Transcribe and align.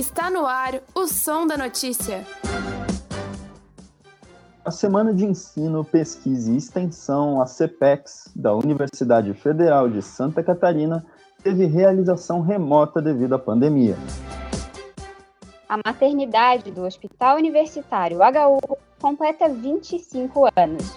Está 0.00 0.30
no 0.30 0.46
ar 0.46 0.80
o 0.94 1.06
som 1.06 1.46
da 1.46 1.58
notícia. 1.58 2.26
A 4.64 4.70
Semana 4.70 5.12
de 5.12 5.26
Ensino, 5.26 5.84
Pesquisa 5.84 6.50
e 6.50 6.56
Extensão, 6.56 7.38
a 7.38 7.44
CPEX, 7.44 8.32
da 8.34 8.54
Universidade 8.54 9.34
Federal 9.34 9.90
de 9.90 10.00
Santa 10.00 10.42
Catarina, 10.42 11.04
teve 11.42 11.66
realização 11.66 12.40
remota 12.40 13.02
devido 13.02 13.34
à 13.34 13.38
pandemia. 13.38 13.94
A 15.68 15.76
maternidade 15.84 16.70
do 16.70 16.86
Hospital 16.86 17.36
Universitário 17.36 18.20
HU 18.20 18.78
completa 18.98 19.50
25 19.50 20.48
anos. 20.56 20.96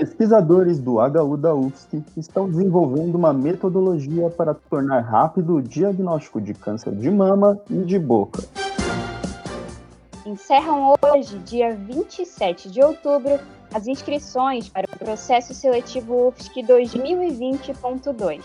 Pesquisadores 0.00 0.78
do 0.78 0.94
HU 0.94 1.36
da 1.36 1.54
UFSC 1.54 2.02
estão 2.16 2.48
desenvolvendo 2.48 3.16
uma 3.16 3.34
metodologia 3.34 4.30
para 4.30 4.54
tornar 4.54 5.00
rápido 5.00 5.56
o 5.56 5.62
diagnóstico 5.62 6.40
de 6.40 6.54
câncer 6.54 6.94
de 6.94 7.10
mama 7.10 7.60
e 7.68 7.84
de 7.84 7.98
boca. 7.98 8.42
Encerram 10.24 10.94
hoje, 11.02 11.36
dia 11.40 11.76
27 11.76 12.70
de 12.70 12.82
outubro, 12.82 13.38
as 13.74 13.86
inscrições 13.86 14.70
para 14.70 14.86
o 14.90 14.98
processo 14.98 15.52
seletivo 15.52 16.28
UFSC 16.28 16.62
2020.2. 16.62 18.40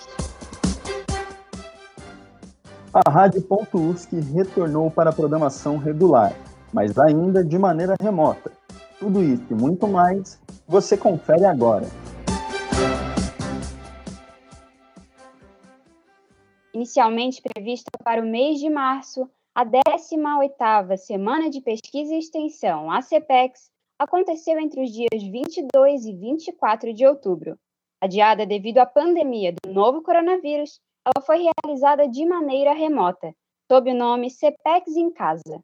A 2.94 3.10
Rádio.UFSC 3.10 4.20
retornou 4.34 4.91
para 4.91 5.10
a 5.10 5.13
programação 5.13 5.77
regular, 5.77 6.34
mas 6.74 6.99
ainda 6.99 7.41
de 7.41 7.58
maneira 7.58 7.96
remota. 7.98 8.52
Tudo 8.99 9.24
isso 9.24 9.46
e 9.49 9.54
muito 9.54 9.88
mais 9.88 10.38
você 10.68 10.98
confere 10.98 11.46
agora. 11.46 11.85
Inicialmente 16.74 17.41
prevista 17.41 17.90
para 18.04 18.22
o 18.22 18.26
mês 18.26 18.60
de 18.60 18.70
março, 18.70 19.30
a 19.54 19.66
18ª 19.66 20.98
Semana 20.98 21.49
de 21.49 21.62
Pesquisa 21.62 22.13
e 22.13 22.20
Extensão, 22.20 22.91
a 22.91 23.02
CPEX, 23.02 23.72
aconteceu 23.98 24.60
entre 24.60 24.84
os 24.84 24.91
dias 24.91 25.24
22 25.24 26.05
e 26.05 26.13
24 26.13 26.94
de 26.94 27.07
outubro. 27.07 27.57
Adiada 28.02 28.46
devido 28.46 28.79
à 28.79 28.85
pandemia 28.85 29.54
do 29.63 29.72
novo 29.72 30.02
coronavírus, 30.02 30.82
ela 31.05 31.26
foi 31.26 31.48
realizada 31.63 32.07
de 32.10 32.26
maneira 32.26 32.74
remota, 32.74 33.34
sob 33.72 33.90
o 33.90 33.96
nome 33.96 34.29
CPEX 34.29 34.98
em 34.98 35.10
Casa. 35.12 35.63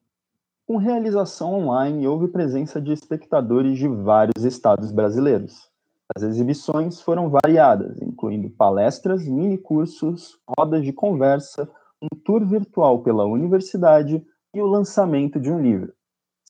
Com 0.72 0.78
realização 0.78 1.54
online, 1.56 2.08
houve 2.08 2.30
presença 2.30 2.80
de 2.80 2.94
espectadores 2.94 3.78
de 3.78 3.90
vários 3.90 4.46
estados 4.46 4.90
brasileiros. 4.90 5.70
As 6.16 6.24
exibições 6.24 7.02
foram 7.02 7.30
variadas, 7.30 8.02
incluindo 8.02 8.50
palestras, 8.52 9.28
minicursos, 9.28 10.40
rodas 10.58 10.86
de 10.86 10.94
conversa, 10.94 11.70
um 12.02 12.08
tour 12.24 12.48
virtual 12.48 13.04
pela 13.04 13.26
universidade 13.26 14.26
e 14.56 14.62
o 14.62 14.66
lançamento 14.66 15.42
de 15.42 15.52
um 15.52 15.62
livro. 15.62 15.94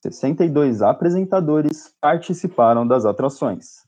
62 0.00 0.82
apresentadores 0.82 1.92
participaram 2.00 2.86
das 2.86 3.04
atrações. 3.04 3.84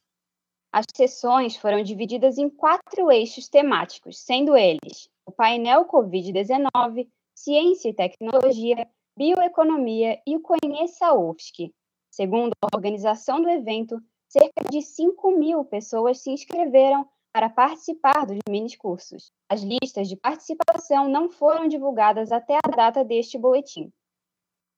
As 0.72 0.84
sessões 0.96 1.56
foram 1.56 1.80
divididas 1.80 2.38
em 2.38 2.50
quatro 2.50 3.08
eixos 3.08 3.48
temáticos, 3.48 4.18
sendo 4.18 4.56
eles 4.56 5.08
o 5.24 5.30
painel 5.30 5.86
Covid-19, 5.86 7.06
ciência 7.36 7.88
e 7.88 7.94
tecnologia, 7.94 8.84
bioeconomia 9.16 10.18
e 10.26 10.36
o 10.36 10.40
Conheça 10.40 11.14
UFSC. 11.14 11.72
Segundo 12.10 12.52
a 12.62 12.76
organização 12.76 13.40
do 13.40 13.48
evento, 13.48 14.00
cerca 14.28 14.64
de 14.70 14.82
5 14.82 15.38
mil 15.38 15.64
pessoas 15.64 16.20
se 16.20 16.30
inscreveram 16.30 17.06
para 17.32 17.50
participar 17.50 18.26
dos 18.26 18.38
minicursos. 18.48 19.32
As 19.48 19.62
listas 19.62 20.08
de 20.08 20.16
participação 20.16 21.08
não 21.08 21.28
foram 21.28 21.66
divulgadas 21.66 22.30
até 22.30 22.56
a 22.56 22.68
data 22.68 23.04
deste 23.04 23.38
boletim. 23.38 23.92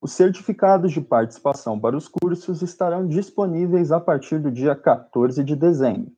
Os 0.01 0.13
certificados 0.13 0.93
de 0.93 1.01
participação 1.01 1.81
para 1.81 1.97
os 1.97 2.09
cursos 2.09 2.63
estarão 2.63 3.07
disponíveis 3.07 3.91
a 3.91 4.01
partir 4.01 4.39
do 4.39 4.51
dia 4.51 4.77
14 4.77 5.43
de 5.43 5.57
dezembro. 5.57 6.13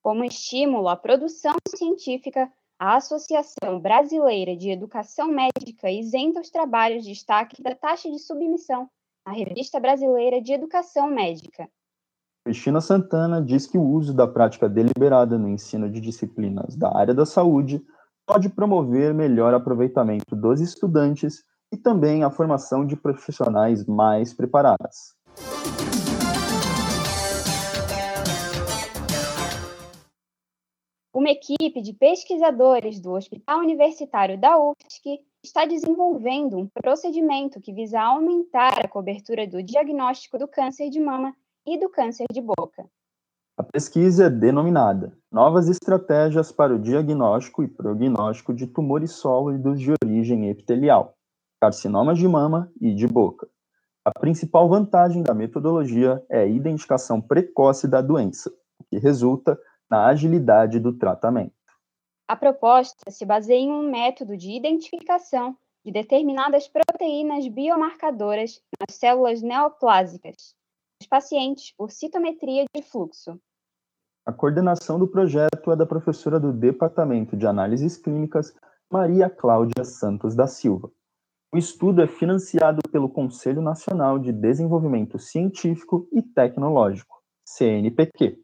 Como 0.03 0.25
estímulo 0.25 0.89
à 0.89 0.97
produção 0.97 1.55
científica, 1.69 2.51
a 2.79 2.97
Associação 2.97 3.79
Brasileira 3.81 4.57
de 4.57 4.71
Educação 4.71 5.29
Médica 5.29 5.89
isenta 5.89 6.41
os 6.41 6.51
trabalhos 6.51 7.05
de 7.05 7.13
destaque 7.13 7.63
da 7.63 7.77
taxa 7.77 8.11
de 8.11 8.19
submissão 8.19 8.91
à 9.25 9.31
Revista 9.31 9.79
Brasileira 9.79 10.43
de 10.43 10.53
Educação 10.53 11.09
Médica. 11.09 11.71
Cristina 12.45 12.81
Santana 12.81 13.41
diz 13.41 13.69
que 13.69 13.79
o 13.79 13.83
uso 13.83 14.13
da 14.13 14.27
prática 14.27 14.69
deliberada 14.69 15.39
no 15.39 15.49
ensino 15.49 15.89
de 15.89 16.01
disciplinas 16.01 16.75
da 16.75 16.93
área 16.93 17.15
da 17.15 17.25
saúde 17.25 17.81
pode 18.27 18.49
promover 18.49 19.15
melhor 19.15 19.55
aproveitamento 19.55 20.35
dos 20.35 20.61
estudantes 20.61 21.45
e 21.73 21.77
também 21.77 22.25
a 22.25 22.31
formação 22.31 22.85
de 22.85 22.97
profissionais 22.97 23.87
mais 23.87 24.35
preparadas. 24.35 25.15
Uma 31.15 31.31
equipe 31.31 31.81
de 31.81 31.93
pesquisadores 31.93 33.01
do 33.01 33.13
Hospital 33.13 33.61
Universitário 33.61 34.37
da 34.37 34.59
UFSC 34.59 35.21
está 35.45 35.65
desenvolvendo 35.65 36.59
um 36.59 36.67
procedimento 36.67 37.61
que 37.61 37.73
visa 37.73 38.01
aumentar 38.01 38.85
a 38.85 38.89
cobertura 38.89 39.47
do 39.47 39.63
diagnóstico 39.63 40.37
do 40.39 40.49
câncer 40.49 40.91
de 40.91 40.99
mama 40.99 41.33
e 41.67 41.79
do 41.79 41.89
câncer 41.89 42.27
de 42.33 42.41
boca. 42.41 42.85
A 43.57 43.63
pesquisa 43.63 44.27
é 44.27 44.31
denominada 44.31 45.17
Novas 45.31 45.69
Estratégias 45.69 46.51
para 46.51 46.75
o 46.75 46.79
Diagnóstico 46.79 47.63
e 47.63 47.69
Prognóstico 47.69 48.55
de 48.55 48.67
Tumores 48.67 49.13
Sólidos 49.13 49.81
de 49.81 49.93
Origem 50.03 50.49
Epitelial, 50.49 51.15
Carcinomas 51.61 52.19
de 52.19 52.27
Mama 52.27 52.73
e 52.81 52.95
de 52.95 53.07
Boca. 53.07 53.49
A 54.05 54.11
principal 54.19 54.69
vantagem 54.69 55.23
da 55.23 55.33
metodologia 55.33 56.25
é 56.29 56.41
a 56.41 56.47
identificação 56.47 57.21
precoce 57.21 57.87
da 57.87 58.01
doença, 58.01 58.51
o 58.81 58.85
que 58.85 58.99
resulta 58.99 59.57
na 59.89 60.07
agilidade 60.07 60.81
do 60.81 60.93
tratamento. 60.99 61.55
A 62.27 62.35
proposta 62.35 63.11
se 63.11 63.25
baseia 63.25 63.61
em 63.61 63.71
um 63.71 63.89
método 63.91 64.37
de 64.37 64.51
identificação 64.51 65.57
de 65.85 65.93
determinadas 65.93 66.67
proteínas 66.67 67.47
biomarcadoras 67.47 68.61
nas 68.81 68.97
células 68.97 69.43
neoplásicas, 69.43 70.55
pacientes 71.07 71.73
por 71.77 71.91
citometria 71.91 72.65
de 72.75 72.83
fluxo. 72.83 73.39
A 74.25 74.33
coordenação 74.33 74.99
do 74.99 75.09
projeto 75.09 75.73
é 75.73 75.77
da 75.77 75.85
professora 75.85 76.39
do 76.39 76.53
Departamento 76.53 77.37
de 77.37 77.47
Análises 77.47 77.97
Clínicas, 77.97 78.55
Maria 78.91 79.29
Cláudia 79.29 79.85
Santos 79.85 80.35
da 80.35 80.47
Silva. 80.47 80.91
O 81.53 81.59
estudo 81.59 82.01
é 82.01 82.07
financiado 82.07 82.81
pelo 82.91 83.09
Conselho 83.09 83.61
Nacional 83.61 84.19
de 84.19 84.33
Desenvolvimento 84.33 85.19
Científico 85.19 86.09
e 86.13 86.23
Tecnológico, 86.23 87.23
CNPq. 87.45 88.39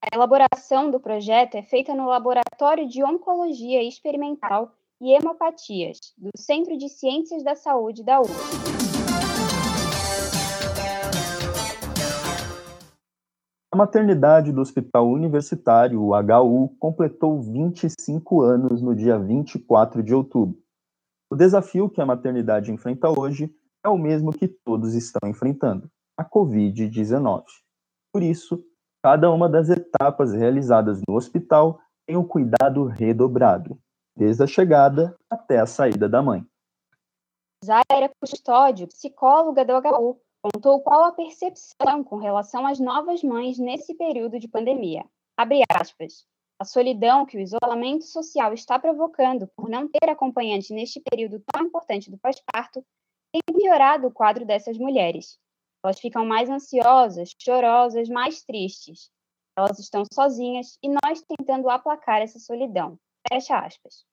A 0.00 0.14
elaboração 0.14 0.90
do 0.90 1.00
projeto 1.00 1.56
é 1.56 1.62
feita 1.62 1.94
no 1.94 2.06
Laboratório 2.06 2.88
de 2.88 3.02
Oncologia 3.02 3.82
Experimental 3.82 4.72
e 5.00 5.12
Hemopatias, 5.12 5.98
do 6.16 6.30
Centro 6.36 6.78
de 6.78 6.88
Ciências 6.88 7.42
da 7.42 7.54
Saúde 7.54 8.04
da 8.04 8.20
UFSC. 8.20 8.85
A 13.76 13.84
maternidade 13.84 14.52
do 14.52 14.62
Hospital 14.62 15.06
Universitário, 15.06 16.00
o 16.00 16.14
HU, 16.16 16.74
completou 16.78 17.42
25 17.42 18.40
anos 18.40 18.80
no 18.80 18.96
dia 18.96 19.18
24 19.18 20.02
de 20.02 20.14
outubro. 20.14 20.58
O 21.30 21.36
desafio 21.36 21.90
que 21.90 22.00
a 22.00 22.06
maternidade 22.06 22.72
enfrenta 22.72 23.10
hoje 23.10 23.54
é 23.84 23.88
o 23.90 23.98
mesmo 23.98 24.32
que 24.32 24.48
todos 24.48 24.94
estão 24.94 25.28
enfrentando: 25.28 25.90
a 26.18 26.24
Covid-19. 26.24 27.44
Por 28.10 28.22
isso, 28.22 28.64
cada 29.04 29.30
uma 29.30 29.46
das 29.46 29.68
etapas 29.68 30.32
realizadas 30.32 31.02
no 31.06 31.14
hospital 31.14 31.78
tem 32.06 32.16
um 32.16 32.26
cuidado 32.26 32.86
redobrado, 32.86 33.78
desde 34.16 34.42
a 34.42 34.46
chegada 34.46 35.14
até 35.28 35.58
a 35.58 35.66
saída 35.66 36.08
da 36.08 36.22
mãe. 36.22 36.46
Zaira 37.62 38.10
Custódio, 38.18 38.88
psicóloga 38.88 39.66
do 39.66 39.74
HU, 39.74 40.18
contou 40.52 40.80
qual 40.80 41.04
a 41.04 41.12
percepção 41.12 42.04
com 42.04 42.16
relação 42.16 42.66
às 42.66 42.78
novas 42.78 43.22
mães 43.22 43.58
nesse 43.58 43.94
período 43.94 44.38
de 44.38 44.46
pandemia. 44.46 45.04
Abre 45.36 45.62
aspas. 45.68 46.24
A 46.58 46.64
solidão 46.64 47.26
que 47.26 47.36
o 47.36 47.40
isolamento 47.40 48.04
social 48.04 48.52
está 48.54 48.78
provocando 48.78 49.48
por 49.56 49.68
não 49.68 49.88
ter 49.88 50.08
acompanhante 50.08 50.72
neste 50.72 51.00
período 51.00 51.42
tão 51.52 51.66
importante 51.66 52.10
do 52.10 52.16
pós-parto 52.16 52.84
tem 53.32 53.42
piorado 53.54 54.06
o 54.06 54.12
quadro 54.12 54.46
dessas 54.46 54.78
mulheres. 54.78 55.36
Elas 55.84 55.98
ficam 55.98 56.24
mais 56.24 56.48
ansiosas, 56.48 57.34
chorosas, 57.38 58.08
mais 58.08 58.42
tristes. 58.42 59.10
Elas 59.58 59.78
estão 59.78 60.04
sozinhas 60.12 60.78
e 60.82 60.88
nós 60.88 61.22
tentando 61.22 61.68
aplacar 61.68 62.22
essa 62.22 62.38
solidão. 62.38 62.98
Fecha 63.28 63.58
aspas. 63.58 64.06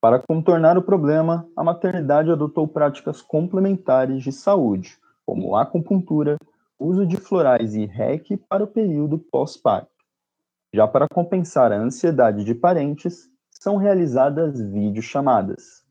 Para 0.00 0.22
contornar 0.22 0.78
o 0.78 0.82
problema, 0.82 1.50
a 1.56 1.64
maternidade 1.64 2.30
adotou 2.30 2.68
práticas 2.68 3.20
complementares 3.20 4.22
de 4.22 4.30
saúde, 4.30 4.98
como 5.26 5.56
acupuntura, 5.56 6.38
uso 6.78 7.04
de 7.04 7.16
florais 7.16 7.74
e 7.74 7.84
reiki 7.84 8.36
para 8.36 8.62
o 8.62 8.68
período 8.68 9.18
pós-parto. 9.18 9.90
Já 10.72 10.86
para 10.86 11.08
compensar 11.08 11.72
a 11.72 11.76
ansiedade 11.76 12.44
de 12.44 12.54
parentes, 12.54 13.28
são 13.50 13.76
realizadas 13.76 14.60
videochamadas. 14.60 15.84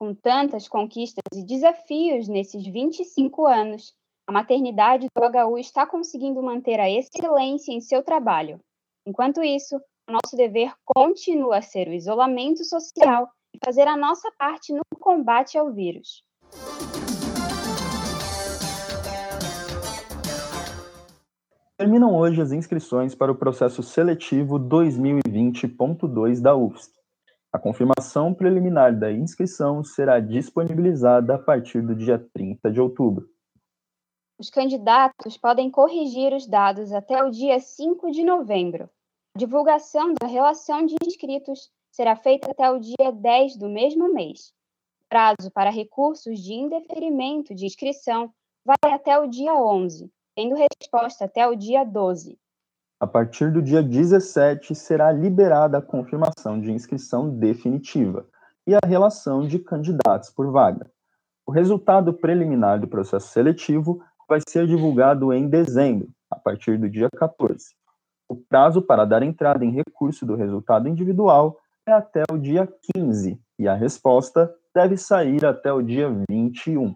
Com 0.00 0.14
tantas 0.14 0.66
conquistas 0.66 1.22
e 1.34 1.44
desafios 1.44 2.28
nesses 2.28 2.66
25 2.66 3.46
anos, 3.46 3.94
a 4.26 4.32
maternidade 4.32 5.06
do 5.14 5.22
HU 5.22 5.58
está 5.58 5.86
conseguindo 5.86 6.42
manter 6.42 6.80
a 6.80 6.90
excelência 6.90 7.72
em 7.72 7.80
seu 7.80 8.02
trabalho. 8.02 8.60
Enquanto 9.06 9.42
isso, 9.42 9.76
o 10.08 10.12
nosso 10.12 10.36
dever 10.36 10.72
continua 10.84 11.58
a 11.58 11.62
ser 11.62 11.88
o 11.88 11.92
isolamento 11.92 12.64
social 12.64 13.28
e 13.54 13.58
fazer 13.64 13.88
a 13.88 13.96
nossa 13.96 14.30
parte 14.38 14.72
no 14.72 14.82
combate 15.00 15.56
ao 15.56 15.72
vírus. 15.72 16.22
Terminam 21.78 22.12
hoje 22.16 22.42
as 22.42 22.50
inscrições 22.50 23.14
para 23.14 23.30
o 23.30 23.36
processo 23.36 23.84
seletivo 23.84 24.58
2020.2 24.58 26.40
da 26.40 26.56
UFSC. 26.56 26.90
A 27.52 27.58
confirmação 27.60 28.34
preliminar 28.34 28.98
da 28.98 29.12
inscrição 29.12 29.84
será 29.84 30.18
disponibilizada 30.18 31.36
a 31.36 31.38
partir 31.38 31.80
do 31.80 31.94
dia 31.94 32.18
30 32.34 32.72
de 32.72 32.80
outubro. 32.80 33.28
Os 34.40 34.50
candidatos 34.50 35.36
podem 35.38 35.70
corrigir 35.70 36.32
os 36.32 36.48
dados 36.48 36.92
até 36.92 37.22
o 37.22 37.30
dia 37.30 37.60
5 37.60 38.10
de 38.10 38.24
novembro. 38.24 38.90
A 39.36 39.38
divulgação 39.38 40.14
da 40.20 40.26
relação 40.26 40.84
de 40.84 40.96
inscritos 41.06 41.70
será 41.92 42.16
feita 42.16 42.50
até 42.50 42.68
o 42.68 42.80
dia 42.80 43.12
10 43.12 43.56
do 43.56 43.68
mesmo 43.68 44.12
mês. 44.12 44.52
O 45.02 45.08
prazo 45.08 45.48
para 45.54 45.70
recursos 45.70 46.40
de 46.40 46.54
indeferimento 46.54 47.54
de 47.54 47.66
inscrição 47.66 48.34
vai 48.64 48.92
até 48.92 49.16
o 49.16 49.28
dia 49.28 49.54
11 49.54 50.10
tendo 50.38 50.54
resposta 50.54 51.24
até 51.24 51.48
o 51.48 51.56
dia 51.56 51.82
12. 51.82 52.38
A 53.00 53.08
partir 53.08 53.50
do 53.50 53.60
dia 53.60 53.82
17, 53.82 54.72
será 54.72 55.10
liberada 55.10 55.78
a 55.78 55.82
confirmação 55.82 56.60
de 56.60 56.70
inscrição 56.70 57.28
definitiva 57.28 58.24
e 58.64 58.72
a 58.72 58.78
relação 58.86 59.48
de 59.48 59.58
candidatos 59.58 60.30
por 60.30 60.52
vaga. 60.52 60.88
O 61.44 61.50
resultado 61.50 62.14
preliminar 62.14 62.78
do 62.78 62.86
processo 62.86 63.26
seletivo 63.26 64.00
vai 64.28 64.38
ser 64.48 64.68
divulgado 64.68 65.32
em 65.32 65.48
dezembro, 65.48 66.08
a 66.30 66.38
partir 66.38 66.78
do 66.78 66.88
dia 66.88 67.08
14. 67.16 67.74
O 68.28 68.36
prazo 68.36 68.80
para 68.80 69.04
dar 69.04 69.24
entrada 69.24 69.64
em 69.64 69.72
recurso 69.72 70.24
do 70.24 70.36
resultado 70.36 70.88
individual 70.88 71.58
é 71.84 71.90
até 71.90 72.22
o 72.30 72.38
dia 72.38 72.68
15 72.94 73.40
e 73.58 73.66
a 73.66 73.74
resposta 73.74 74.54
deve 74.72 74.96
sair 74.96 75.44
até 75.44 75.72
o 75.72 75.82
dia 75.82 76.08
21. 76.30 76.94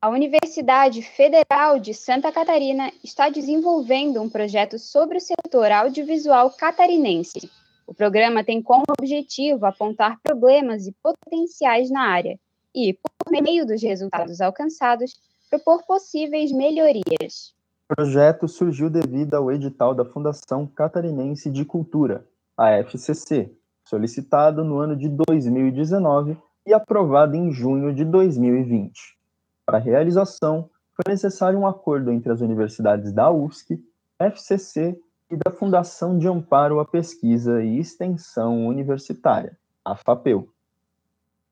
A 0.00 0.10
Universidade 0.10 1.00
Federal 1.00 1.80
de 1.80 1.94
Santa 1.94 2.30
Catarina 2.30 2.92
está 3.02 3.30
desenvolvendo 3.30 4.20
um 4.20 4.28
projeto 4.28 4.78
sobre 4.78 5.16
o 5.16 5.20
setor 5.20 5.72
audiovisual 5.72 6.50
catarinense. 6.50 7.50
O 7.86 7.94
programa 7.94 8.44
tem 8.44 8.62
como 8.62 8.84
objetivo 9.00 9.64
apontar 9.64 10.20
problemas 10.22 10.86
e 10.86 10.94
potenciais 11.02 11.90
na 11.90 12.02
área 12.02 12.38
e, 12.74 12.92
por 12.92 13.42
meio 13.42 13.64
dos 13.64 13.82
resultados 13.82 14.42
alcançados, 14.42 15.14
propor 15.48 15.82
possíveis 15.86 16.52
melhorias. 16.52 17.54
O 17.90 17.96
projeto 17.96 18.46
surgiu 18.46 18.90
devido 18.90 19.32
ao 19.32 19.50
edital 19.50 19.94
da 19.94 20.04
Fundação 20.04 20.66
Catarinense 20.66 21.50
de 21.50 21.64
Cultura, 21.64 22.26
a 22.54 22.70
FCC, 22.82 23.50
solicitado 23.82 24.62
no 24.62 24.78
ano 24.78 24.94
de 24.94 25.08
2019 25.08 26.36
e 26.66 26.74
aprovado 26.74 27.34
em 27.34 27.50
junho 27.50 27.94
de 27.94 28.04
2020. 28.04 29.15
Para 29.66 29.78
a 29.78 29.80
realização, 29.80 30.70
foi 30.94 31.12
necessário 31.12 31.58
um 31.58 31.66
acordo 31.66 32.12
entre 32.12 32.30
as 32.30 32.40
universidades 32.40 33.12
da 33.12 33.32
UFSC, 33.32 33.82
FCC 34.16 34.96
e 35.28 35.36
da 35.36 35.50
Fundação 35.50 36.16
de 36.16 36.28
Amparo 36.28 36.78
à 36.78 36.84
Pesquisa 36.84 37.60
e 37.64 37.80
Extensão 37.80 38.64
Universitária, 38.64 39.58
a 39.84 39.96
FAPEU. 39.96 40.48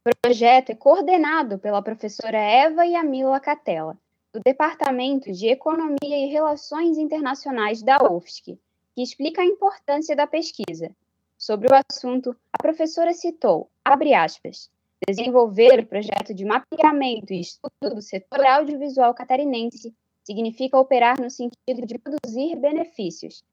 O 0.07 0.11
projeto 0.23 0.71
é 0.71 0.77
coordenado 0.77 1.59
pela 1.59 1.83
professora 1.83 2.39
Eva 2.39 2.85
Yamila 2.85 3.41
Catella, 3.41 3.99
do 4.33 4.39
Departamento 4.39 5.33
de 5.33 5.49
Economia 5.49 5.99
e 6.03 6.27
Relações 6.27 6.97
Internacionais 6.99 7.83
da 7.83 7.99
UFSC, 7.99 8.57
que 8.95 9.03
explica 9.03 9.43
a 9.43 9.47
importância 9.47 10.15
da 10.15 10.27
pesquisa. 10.27 10.95
Sobre 11.37 11.67
o 11.69 11.75
assunto, 11.91 12.37
a 12.53 12.63
professora 12.63 13.13
citou, 13.13 13.69
abre 13.85 14.15
aspas, 14.15 14.71
desenvolver 15.09 15.81
o 15.81 15.87
projeto 15.87 16.35
de 16.35 16.45
mapeamento 16.45 17.33
e 17.33 17.41
estudo 17.41 17.95
do 17.95 18.03
setor 18.03 18.45
audiovisual 18.45 19.15
catarinense 19.15 19.95
significa 20.23 20.79
operar 20.79 21.21
no 21.21 21.31
sentido 21.31 21.87
de 21.87 21.99
produzir 21.99 22.57
benefícios, 22.57 23.45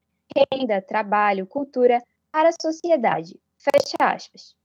renda, 0.52 0.80
trabalho, 0.80 1.46
cultura 1.46 2.02
para 2.30 2.48
a 2.48 2.54
sociedade. 2.60 3.38
Fecha 3.58 3.96
aspas. 4.00 4.56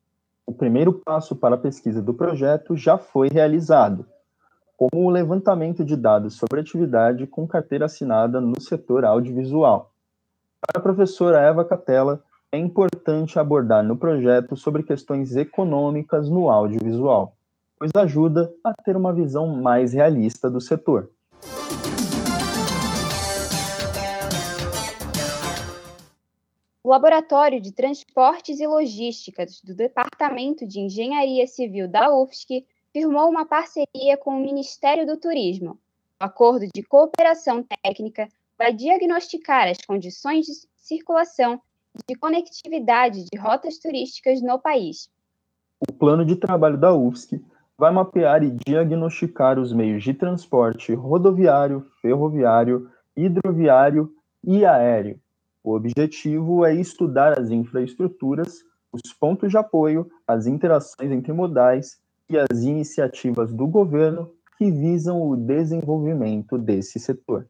O 0.45 0.53
primeiro 0.53 0.93
passo 0.93 1.35
para 1.35 1.55
a 1.55 1.59
pesquisa 1.59 2.01
do 2.01 2.13
projeto 2.13 2.75
já 2.75 2.97
foi 2.97 3.27
realizado, 3.27 4.07
como 4.77 5.05
o 5.05 5.09
levantamento 5.09 5.83
de 5.83 5.97
dados 5.97 6.35
sobre 6.35 6.61
atividade 6.61 7.27
com 7.27 7.45
carteira 7.45 7.85
assinada 7.85 8.39
no 8.39 8.59
setor 8.61 9.03
audiovisual. 9.03 9.91
Para 10.61 10.79
a 10.79 10.83
professora 10.83 11.41
Eva 11.41 11.65
Catella, 11.65 12.23
é 12.51 12.57
importante 12.57 13.37
abordar 13.37 13.83
no 13.83 13.97
projeto 13.97 14.55
sobre 14.55 14.81
questões 14.81 15.35
econômicas 15.35 16.29
no 16.29 16.49
audiovisual, 16.49 17.35
pois 17.77 17.91
ajuda 17.93 18.53
a 18.63 18.73
ter 18.73 18.95
uma 18.95 19.13
visão 19.13 19.47
mais 19.47 19.91
realista 19.91 20.49
do 20.49 20.61
setor. 20.61 21.11
O 26.81 26.89
Laboratório 26.89 27.59
de 27.59 27.73
Transportes 27.73 28.61
e 28.61 28.65
Logísticas 28.65 29.61
do 29.61 29.75
Departamento 29.75 30.65
de 30.65 30.79
Engenharia 30.79 31.45
Civil 31.45 31.85
da 31.85 32.09
UFSC 32.15 32.65
firmou 32.93 33.29
uma 33.29 33.45
parceria 33.45 34.15
com 34.15 34.37
o 34.37 34.41
Ministério 34.41 35.05
do 35.05 35.17
Turismo. 35.17 35.77
O 36.17 36.23
acordo 36.23 36.65
de 36.73 36.81
cooperação 36.81 37.61
técnica 37.83 38.29
vai 38.57 38.71
diagnosticar 38.71 39.67
as 39.67 39.79
condições 39.85 40.45
de 40.45 40.53
circulação 40.77 41.61
de 42.07 42.15
conectividade 42.15 43.25
de 43.31 43.39
rotas 43.39 43.77
turísticas 43.77 44.41
no 44.41 44.59
país. 44.59 45.09
O 45.79 45.93
plano 45.93 46.25
de 46.25 46.35
trabalho 46.35 46.77
da 46.77 46.93
UFSC 46.93 47.41
vai 47.77 47.91
mapear 47.91 48.43
e 48.43 48.51
diagnosticar 48.65 49.59
os 49.59 49.71
meios 49.71 50.03
de 50.03 50.13
transporte 50.13 50.93
rodoviário, 50.93 51.85
ferroviário, 52.01 52.89
hidroviário 53.15 54.11
e 54.43 54.65
aéreo. 54.65 55.19
O 55.63 55.75
objetivo 55.75 56.65
é 56.65 56.73
estudar 56.73 57.37
as 57.37 57.51
infraestruturas, 57.51 58.63
os 58.91 59.13
pontos 59.13 59.51
de 59.51 59.57
apoio, 59.57 60.09
as 60.27 60.47
interações 60.47 61.11
entre 61.11 61.31
modais 61.33 61.99
e 62.29 62.37
as 62.37 62.63
iniciativas 62.63 63.53
do 63.53 63.67
governo 63.67 64.31
que 64.57 64.71
visam 64.71 65.21
o 65.21 65.35
desenvolvimento 65.35 66.57
desse 66.57 66.99
setor. 66.99 67.47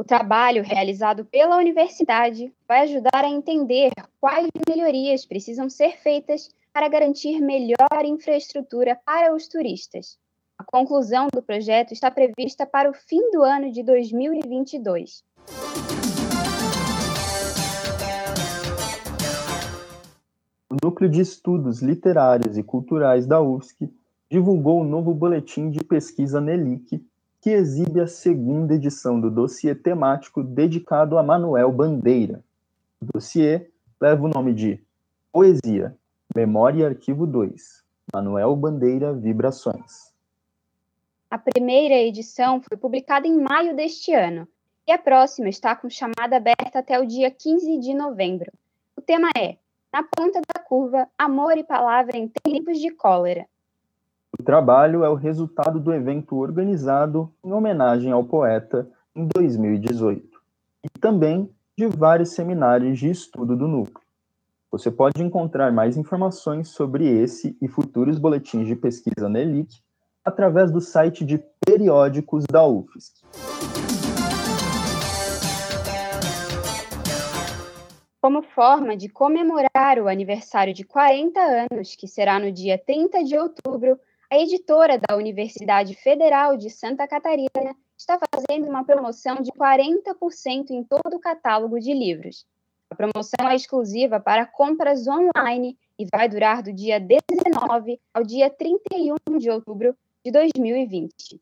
O 0.00 0.04
trabalho 0.04 0.62
realizado 0.62 1.24
pela 1.24 1.56
universidade 1.56 2.54
vai 2.68 2.82
ajudar 2.82 3.24
a 3.24 3.28
entender 3.28 3.90
quais 4.20 4.46
melhorias 4.68 5.26
precisam 5.26 5.68
ser 5.68 5.98
feitas 5.98 6.54
para 6.72 6.88
garantir 6.88 7.40
melhor 7.40 8.04
infraestrutura 8.04 8.96
para 9.04 9.34
os 9.34 9.48
turistas. 9.48 10.16
A 10.56 10.62
conclusão 10.62 11.26
do 11.34 11.42
projeto 11.42 11.90
está 11.90 12.12
prevista 12.12 12.64
para 12.64 12.88
o 12.88 12.94
fim 12.94 13.32
do 13.32 13.42
ano 13.42 13.72
de 13.72 13.82
2022. 13.82 15.24
O 20.70 20.76
Núcleo 20.80 21.10
de 21.10 21.22
Estudos 21.22 21.82
Literários 21.82 22.56
e 22.56 22.62
Culturais 22.62 23.26
da 23.26 23.42
UFSC 23.42 23.90
divulgou 24.30 24.82
o 24.82 24.84
novo 24.84 25.12
boletim 25.12 25.70
de 25.70 25.82
pesquisa 25.82 26.40
NELIC, 26.40 27.04
que 27.40 27.50
exibe 27.50 28.00
a 28.00 28.06
segunda 28.06 28.74
edição 28.74 29.20
do 29.20 29.30
dossiê 29.30 29.74
temático 29.74 30.42
dedicado 30.42 31.16
a 31.16 31.22
Manuel 31.22 31.70
Bandeira. 31.70 32.42
O 33.00 33.06
dossiê 33.14 33.70
leva 34.00 34.24
o 34.24 34.28
nome 34.28 34.52
de 34.52 34.82
Poesia, 35.32 35.96
Memória 36.34 36.82
e 36.82 36.86
Arquivo 36.86 37.26
2, 37.26 37.84
Manuel 38.12 38.56
Bandeira 38.56 39.12
Vibrações. 39.12 40.12
A 41.30 41.38
primeira 41.38 41.94
edição 41.94 42.60
foi 42.60 42.76
publicada 42.76 43.26
em 43.26 43.40
maio 43.40 43.76
deste 43.76 44.12
ano 44.12 44.48
e 44.86 44.92
a 44.92 44.98
próxima 44.98 45.48
está 45.48 45.76
com 45.76 45.88
chamada 45.90 46.36
aberta 46.36 46.78
até 46.78 46.98
o 46.98 47.06
dia 47.06 47.30
15 47.30 47.78
de 47.78 47.94
novembro. 47.94 48.50
O 48.96 49.02
tema 49.02 49.28
é 49.36 49.58
na 49.92 50.02
ponta 50.02 50.40
da 50.40 50.60
curva, 50.60 51.08
amor 51.16 51.56
e 51.56 51.62
palavra 51.62 52.16
em 52.16 52.28
tempos 52.28 52.78
de 52.78 52.90
cólera. 52.90 53.46
O 54.36 54.42
trabalho 54.42 55.04
é 55.04 55.08
o 55.08 55.14
resultado 55.14 55.80
do 55.80 55.92
evento 55.92 56.36
organizado 56.36 57.32
em 57.42 57.50
homenagem 57.50 58.12
ao 58.12 58.24
poeta 58.24 58.86
em 59.16 59.26
2018 59.26 60.38
e 60.84 60.88
também 61.00 61.50
de 61.76 61.86
vários 61.86 62.32
seminários 62.32 62.98
de 62.98 63.08
estudo 63.08 63.56
do 63.56 63.66
núcleo. 63.66 64.06
Você 64.70 64.90
pode 64.90 65.22
encontrar 65.22 65.72
mais 65.72 65.96
informações 65.96 66.68
sobre 66.68 67.08
esse 67.08 67.56
e 67.60 67.66
futuros 67.66 68.18
boletins 68.18 68.66
de 68.66 68.76
pesquisa 68.76 69.30
na 69.30 69.40
ELIC 69.40 69.80
através 70.22 70.70
do 70.70 70.80
site 70.80 71.24
de 71.24 71.42
periódicos 71.64 72.44
da 72.44 72.66
UFSC. 72.66 73.24
Como 78.20 78.42
forma 78.42 78.94
de 78.94 79.08
comemorar 79.08 79.98
o 79.98 80.06
aniversário 80.06 80.74
de 80.74 80.84
40 80.84 81.40
anos, 81.72 81.96
que 81.96 82.06
será 82.06 82.38
no 82.38 82.52
dia 82.52 82.76
30 82.76 83.24
de 83.24 83.38
outubro, 83.38 83.98
a 84.30 84.38
editora 84.38 84.98
da 84.98 85.16
Universidade 85.16 85.94
Federal 85.94 86.56
de 86.56 86.68
Santa 86.68 87.08
Catarina 87.08 87.74
está 87.96 88.18
fazendo 88.18 88.68
uma 88.68 88.84
promoção 88.84 89.36
de 89.36 89.50
40% 89.52 90.70
em 90.70 90.84
todo 90.84 91.16
o 91.16 91.20
catálogo 91.20 91.80
de 91.80 91.94
livros. 91.94 92.46
A 92.90 92.94
promoção 92.94 93.48
é 93.48 93.56
exclusiva 93.56 94.20
para 94.20 94.46
compras 94.46 95.08
online 95.08 95.78
e 95.98 96.06
vai 96.12 96.28
durar 96.28 96.62
do 96.62 96.72
dia 96.72 97.00
19 97.00 97.98
ao 98.12 98.22
dia 98.22 98.50
31 98.50 99.38
de 99.38 99.50
outubro 99.50 99.96
de 100.24 100.30
2020. 100.30 101.40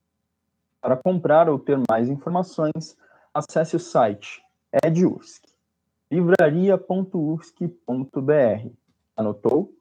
Para 0.80 0.96
comprar 0.96 1.48
ou 1.48 1.58
ter 1.58 1.80
mais 1.88 2.08
informações, 2.08 2.96
acesse 3.34 3.76
o 3.76 3.80
site 3.80 4.42
EdUFSC 4.84 5.42
livraria.ufsc.br. 6.10 8.70
Anotou? 9.16 9.75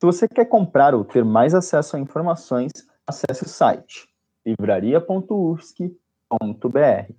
Se 0.00 0.06
você 0.06 0.26
quer 0.26 0.46
comprar 0.46 0.94
ou 0.94 1.04
ter 1.04 1.22
mais 1.22 1.54
acesso 1.54 1.94
a 1.94 2.00
informações, 2.00 2.72
acesse 3.06 3.44
o 3.44 3.46
site 3.46 4.08
livraria.ufsc.br. 4.46 7.12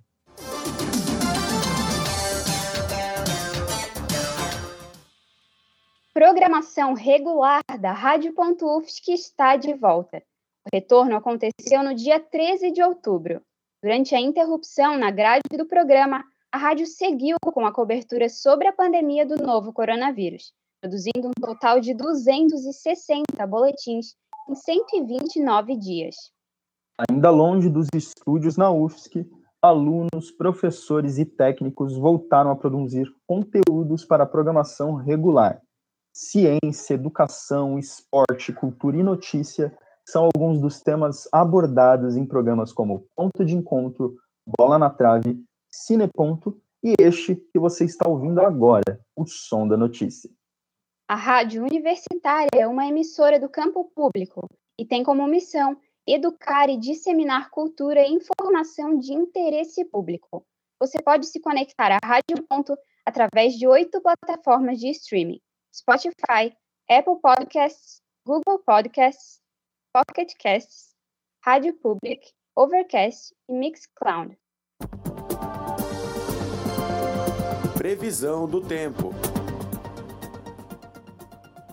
Programação 6.12 6.94
regular 6.94 7.62
da 7.78 7.92
Rádio.UFSC 7.92 9.12
está 9.12 9.54
de 9.54 9.74
volta. 9.74 10.20
O 10.66 10.74
retorno 10.74 11.16
aconteceu 11.16 11.84
no 11.84 11.94
dia 11.94 12.18
13 12.18 12.72
de 12.72 12.82
outubro. 12.82 13.40
Durante 13.80 14.16
a 14.16 14.20
interrupção 14.20 14.98
na 14.98 15.12
grade 15.12 15.56
do 15.56 15.66
programa, 15.66 16.24
a 16.50 16.58
rádio 16.58 16.88
seguiu 16.88 17.36
com 17.40 17.64
a 17.64 17.72
cobertura 17.72 18.28
sobre 18.28 18.66
a 18.66 18.72
pandemia 18.72 19.24
do 19.24 19.36
novo 19.36 19.72
coronavírus, 19.72 20.52
produzindo 20.82 21.28
um 21.28 21.40
total 21.40 21.78
de 21.78 21.94
260 21.94 23.46
boletins 23.46 24.16
em 24.48 24.54
129 24.56 25.76
dias. 25.76 26.16
Ainda 27.08 27.30
longe 27.30 27.70
dos 27.70 27.86
estúdios 27.94 28.56
na 28.56 28.68
UFSC, 28.70 29.24
alunos, 29.62 30.32
professores 30.32 31.18
e 31.18 31.24
técnicos 31.24 31.96
voltaram 31.96 32.50
a 32.50 32.56
produzir 32.56 33.06
conteúdos 33.28 34.04
para 34.04 34.24
a 34.24 34.26
programação 34.26 34.96
regular. 34.96 35.62
Ciência, 36.12 36.94
educação, 36.94 37.78
esporte, 37.78 38.52
cultura 38.52 38.96
e 38.96 39.04
notícia 39.04 39.72
são 40.04 40.24
alguns 40.24 40.60
dos 40.60 40.80
temas 40.80 41.28
abordados 41.30 42.16
em 42.16 42.26
programas 42.26 42.72
como 42.72 43.06
Ponto 43.14 43.44
de 43.44 43.54
Encontro, 43.54 44.16
Bola 44.58 44.80
na 44.80 44.90
Trave, 44.90 45.40
Cineponto 45.72 46.60
e 46.82 46.94
este 46.98 47.36
que 47.36 47.58
você 47.58 47.84
está 47.84 48.08
ouvindo 48.08 48.40
agora, 48.40 49.00
o 49.16 49.24
Som 49.24 49.68
da 49.68 49.76
Notícia. 49.76 50.28
A 51.12 51.14
Rádio 51.14 51.62
Universitária 51.62 52.48
é 52.58 52.66
uma 52.66 52.86
emissora 52.86 53.38
do 53.38 53.46
campo 53.46 53.84
público 53.84 54.48
e 54.80 54.86
tem 54.86 55.04
como 55.04 55.26
missão 55.26 55.78
educar 56.06 56.70
e 56.70 56.78
disseminar 56.78 57.50
cultura 57.50 58.00
e 58.00 58.14
informação 58.14 58.98
de 58.98 59.12
interesse 59.12 59.84
público. 59.84 60.42
Você 60.80 61.02
pode 61.02 61.26
se 61.26 61.38
conectar 61.38 61.92
à 61.92 61.98
Rádio 62.02 62.42
Ponto 62.48 62.74
através 63.04 63.58
de 63.58 63.66
oito 63.66 64.00
plataformas 64.00 64.80
de 64.80 64.88
streaming: 64.88 65.38
Spotify, 65.70 66.56
Apple 66.88 67.20
Podcasts, 67.20 68.00
Google 68.26 68.60
Podcasts, 68.64 69.38
Pocket 69.92 70.32
Casts, 70.42 70.94
Rádio 71.44 71.74
Public, 71.74 72.32
Overcast 72.56 73.34
e 73.50 73.52
Mixcloud. 73.52 74.34
Previsão 77.76 78.48
do 78.48 78.62
tempo. 78.62 79.10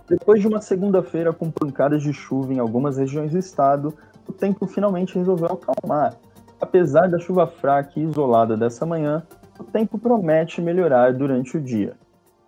Depois 0.09 0.41
de 0.41 0.47
uma 0.47 0.59
segunda-feira 0.59 1.31
com 1.31 1.51
pancadas 1.51 2.01
de 2.01 2.11
chuva 2.11 2.51
em 2.51 2.57
algumas 2.57 2.97
regiões 2.97 3.31
do 3.31 3.37
estado, 3.37 3.95
o 4.27 4.33
tempo 4.33 4.65
finalmente 4.65 5.15
resolveu 5.15 5.49
acalmar. 5.51 6.17
Apesar 6.59 7.07
da 7.07 7.19
chuva 7.19 7.45
fraca 7.45 7.99
e 7.99 8.03
isolada 8.03 8.57
dessa 8.57 8.87
manhã, 8.87 9.23
o 9.59 9.63
tempo 9.63 9.99
promete 9.99 10.61
melhorar 10.61 11.13
durante 11.13 11.57
o 11.57 11.61
dia. 11.61 11.95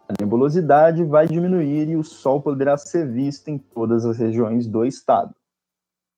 A 0.09 0.13
nebulosidade 0.19 1.03
vai 1.03 1.27
diminuir 1.27 1.87
e 1.87 1.95
o 1.95 2.03
sol 2.03 2.41
poderá 2.41 2.75
ser 2.77 3.07
visto 3.07 3.49
em 3.49 3.59
todas 3.59 4.05
as 4.05 4.17
regiões 4.17 4.65
do 4.65 4.83
estado. 4.83 5.35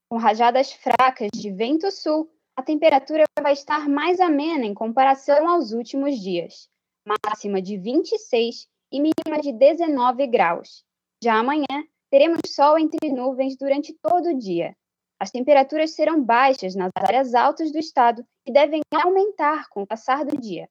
Com 0.10 0.18
rajadas 0.18 0.72
fracas 0.72 1.30
de 1.34 1.52
vento 1.52 1.92
sul, 1.92 2.30
a 2.56 2.64
temperatura 2.64 3.26
vai 3.42 3.52
estar 3.52 3.90
mais 3.90 4.22
amena 4.22 4.66
em 4.66 4.74
comparação 4.74 5.50
aos 5.50 5.74
últimos 5.74 6.18
dias, 6.20 6.70
máxima 7.06 7.62
de 7.62 7.78
26 7.78 8.70
e 8.94 9.02
mínima 9.02 9.42
de 9.42 9.52
19 9.52 10.26
graus. 10.28 10.86
Já 11.24 11.40
amanhã, 11.40 11.88
teremos 12.12 12.42
sol 12.48 12.78
entre 12.78 13.10
nuvens 13.10 13.56
durante 13.58 13.98
todo 14.02 14.32
o 14.32 14.38
dia. 14.38 14.76
As 15.18 15.32
temperaturas 15.32 15.96
serão 15.96 16.22
baixas 16.22 16.76
nas 16.76 16.92
áreas 16.98 17.34
altas 17.34 17.72
do 17.72 17.78
estado 17.78 18.26
e 18.46 18.52
devem 18.52 18.82
aumentar 18.94 19.70
com 19.70 19.84
o 19.84 19.88
passar 19.88 20.26
do 20.26 20.38
dia. 20.38 20.68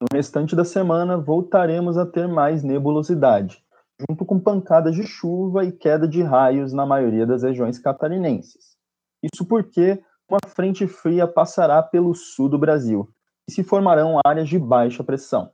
No 0.00 0.06
restante 0.10 0.56
da 0.56 0.64
semana, 0.64 1.18
voltaremos 1.18 1.98
a 1.98 2.06
ter 2.06 2.26
mais 2.26 2.62
nebulosidade, 2.62 3.62
junto 4.08 4.24
com 4.24 4.40
pancadas 4.40 4.94
de 4.94 5.06
chuva 5.06 5.62
e 5.62 5.72
queda 5.72 6.08
de 6.08 6.22
raios 6.22 6.72
na 6.72 6.86
maioria 6.86 7.26
das 7.26 7.42
regiões 7.42 7.78
catarinenses. 7.78 8.78
Isso 9.22 9.46
porque 9.46 10.02
uma 10.26 10.38
frente 10.46 10.86
fria 10.86 11.28
passará 11.28 11.82
pelo 11.82 12.14
sul 12.14 12.48
do 12.48 12.58
Brasil 12.58 13.06
e 13.46 13.52
se 13.52 13.62
formarão 13.62 14.20
áreas 14.24 14.48
de 14.48 14.58
baixa 14.58 15.04
pressão. 15.04 15.52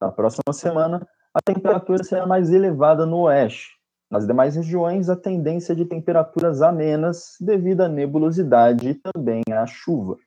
Na 0.00 0.10
próxima 0.10 0.54
semana, 0.54 1.06
a 1.34 1.40
temperatura 1.40 2.04
será 2.04 2.26
mais 2.26 2.50
elevada 2.50 3.06
no 3.06 3.22
oeste, 3.22 3.70
nas 4.12 4.26
demais 4.26 4.54
regiões, 4.54 5.08
a 5.08 5.16
tendência 5.16 5.74
de 5.74 5.86
temperaturas 5.86 6.60
amenas 6.60 7.34
devido 7.40 7.80
à 7.80 7.88
nebulosidade 7.88 8.86
e 8.86 8.94
também 8.94 9.42
à 9.50 9.66
chuva. 9.66 10.18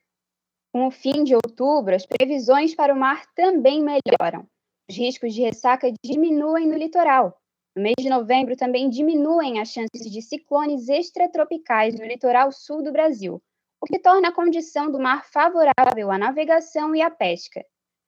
Com 0.73 0.87
o 0.87 0.91
fim 0.91 1.23
de 1.23 1.35
outubro, 1.35 1.93
as 1.93 2.03
previsões 2.03 2.73
para 2.73 2.91
o 2.91 2.97
mar 2.97 3.21
também 3.35 3.83
melhoram. 3.83 4.47
Os 4.89 4.97
riscos 4.97 5.35
de 5.35 5.43
ressaca 5.43 5.93
diminuem 6.03 6.67
no 6.67 6.75
litoral. 6.75 7.37
No 7.75 7.83
mês 7.83 7.95
de 7.99 8.09
novembro 8.09 8.55
também 8.55 8.89
diminuem 8.89 9.59
as 9.59 9.69
chances 9.69 10.11
de 10.11 10.21
ciclones 10.21 10.89
extratropicais 10.89 11.93
no 11.93 12.05
litoral 12.05 12.51
sul 12.51 12.81
do 12.81 12.91
Brasil, 12.91 13.39
o 13.79 13.85
que 13.85 13.99
torna 13.99 14.29
a 14.29 14.33
condição 14.33 14.91
do 14.91 14.99
mar 14.99 15.25
favorável 15.25 16.09
à 16.09 16.17
navegação 16.17 16.95
e 16.95 17.03
à 17.03 17.11
pesca. 17.11 17.63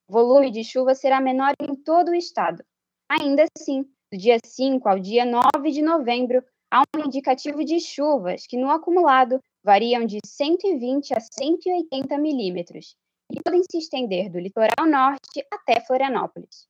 O 0.09 0.13
volume 0.13 0.49
de 0.49 0.63
chuva 0.63 0.95
será 0.95 1.21
menor 1.21 1.53
em 1.61 1.75
todo 1.75 2.09
o 2.09 2.15
estado. 2.15 2.63
Ainda 3.09 3.45
assim, 3.57 3.83
do 4.11 4.17
dia 4.17 4.37
5 4.43 4.87
ao 4.89 4.99
dia 4.99 5.23
9 5.25 5.71
de 5.71 5.81
novembro, 5.81 6.43
há 6.69 6.83
um 6.93 7.05
indicativo 7.05 7.63
de 7.63 7.79
chuvas 7.79 8.45
que, 8.45 8.57
no 8.57 8.69
acumulado, 8.69 9.39
variam 9.63 10.05
de 10.05 10.19
120 10.25 11.13
a 11.13 11.19
180 11.21 12.17
milímetros 12.17 12.97
e 13.31 13.41
podem 13.41 13.61
se 13.71 13.77
estender 13.77 14.29
do 14.29 14.39
litoral 14.39 14.85
norte 14.85 15.41
até 15.51 15.79
Florianópolis. 15.79 16.67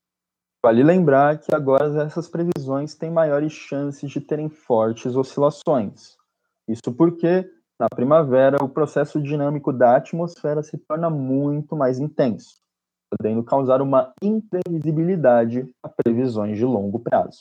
Vale 0.64 0.84
lembrar 0.84 1.40
que 1.40 1.56
agora 1.56 2.04
essas 2.04 2.28
previsões 2.28 2.94
têm 2.94 3.10
maiores 3.10 3.54
chances 3.54 4.10
de 4.10 4.22
terem 4.22 4.48
fortes 4.48 5.16
oscilações. 5.16 6.18
Isso 6.68 6.94
porque, 6.94 7.50
na 7.80 7.88
primavera, 7.90 8.64
o 8.64 8.70
processo 8.70 9.20
dinâmico 9.20 9.74
da 9.74 9.96
atmosfera 9.96 10.62
se 10.62 10.78
torna 10.78 11.10
muito 11.10 11.76
mais 11.76 11.98
intenso 12.00 12.67
podendo 13.10 13.44
causar 13.44 13.82
uma 13.82 14.14
imprevisibilidade 14.22 15.70
a 15.82 15.90
previsões 15.90 16.58
de 16.58 16.66
longo 16.66 17.00
prazo. 17.00 17.40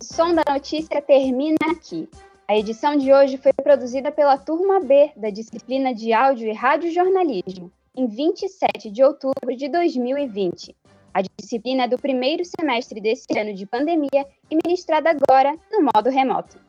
O 0.00 0.04
som 0.04 0.34
da 0.34 0.42
notícia 0.48 1.00
termina 1.02 1.56
aqui. 1.70 2.08
A 2.46 2.56
edição 2.56 2.96
de 2.96 3.12
hoje 3.12 3.36
foi 3.36 3.52
produzida 3.52 4.10
pela 4.10 4.38
turma 4.38 4.80
B 4.80 5.10
da 5.16 5.28
disciplina 5.28 5.92
de 5.92 6.12
Áudio 6.12 6.48
e 6.48 6.52
Rádio 6.52 6.90
Jornalismo, 6.90 7.70
em 7.94 8.06
27 8.06 8.90
de 8.90 9.02
outubro 9.02 9.54
de 9.54 9.68
2020. 9.68 10.74
A 11.12 11.20
disciplina 11.38 11.84
é 11.84 11.88
do 11.88 11.98
primeiro 11.98 12.42
semestre 12.44 13.00
desse 13.00 13.26
ano 13.36 13.52
de 13.52 13.66
pandemia 13.66 14.26
e 14.50 14.56
ministrada 14.64 15.10
agora 15.10 15.54
no 15.70 15.90
modo 15.94 16.08
remoto. 16.10 16.67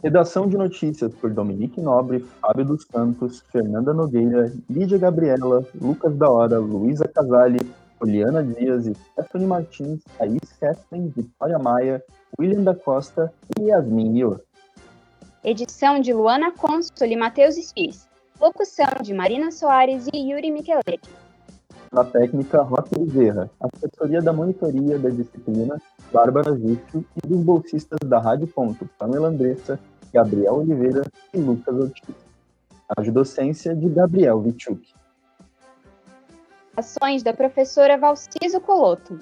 Redação 0.00 0.48
de 0.48 0.56
notícias 0.56 1.12
por 1.12 1.32
Dominique 1.32 1.80
Nobre, 1.80 2.20
Fábio 2.40 2.64
dos 2.64 2.84
Santos, 2.84 3.42
Fernanda 3.50 3.92
Nogueira, 3.92 4.52
Lídia 4.70 4.96
Gabriela, 4.96 5.66
Lucas 5.74 6.14
da 6.16 6.30
Hora, 6.30 6.60
Luísa 6.60 7.08
Casali, 7.08 7.58
Poliana 7.98 8.44
Dias, 8.44 8.84
Stephanie 8.84 9.48
Martins, 9.48 10.00
Thaís 10.16 10.52
Kesten, 10.60 11.08
Vitória 11.08 11.58
Maia, 11.58 12.00
William 12.38 12.62
da 12.62 12.76
Costa 12.76 13.32
e 13.58 13.64
Yasmin 13.64 14.12
Rio. 14.12 14.40
Edição 15.42 16.00
de 16.00 16.12
Luana 16.12 16.52
Consul 16.52 17.08
e 17.08 17.16
Matheus 17.16 17.56
Spis. 17.56 18.08
Locução 18.40 19.02
de 19.02 19.12
Marina 19.12 19.50
Soares 19.50 20.06
e 20.14 20.30
Yuri 20.30 20.52
Micheletti. 20.52 21.10
Na 21.92 22.04
técnica, 22.04 22.62
Roque 22.62 22.98
Bezerra. 22.98 23.50
Assessoria 23.60 24.20
da 24.20 24.32
monitoria 24.32 24.98
da 24.98 25.08
disciplina, 25.08 25.80
Bárbara 26.12 26.54
Zitto 26.54 27.04
e 27.16 27.26
dos 27.26 27.40
bolsistas 27.42 27.98
da 28.06 28.18
Rádio 28.18 28.46
Ponto, 28.46 28.88
Pamela 28.98 29.28
Andressa, 29.28 29.78
Gabriel 30.12 30.56
Oliveira 30.56 31.02
e 31.32 31.38
Lucas 31.38 31.74
Ortiz. 31.74 32.14
A 32.96 33.02
docência 33.02 33.74
de 33.74 33.88
Gabriel 33.88 34.40
Vichuk. 34.40 34.94
Ações 36.76 37.22
da 37.22 37.32
professora 37.32 37.98
Valciso 37.98 38.60
Coloto. 38.60 39.18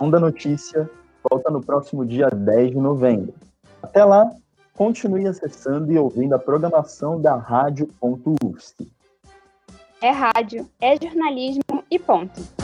Onda 0.00 0.18
Notícia 0.18 0.90
volta 1.28 1.50
no 1.50 1.60
próximo 1.60 2.04
dia 2.04 2.28
10 2.28 2.70
de 2.70 2.76
novembro. 2.76 3.34
Até 3.82 4.04
lá, 4.04 4.30
continue 4.74 5.26
acessando 5.26 5.92
e 5.92 5.98
ouvindo 5.98 6.34
a 6.34 6.38
programação 6.38 7.20
da 7.20 7.36
Rádio.UFSC. 7.36 8.90
É 10.02 10.10
rádio, 10.10 10.66
é 10.80 10.96
jornalismo 10.96 11.84
e 11.90 11.98
ponto. 11.98 12.59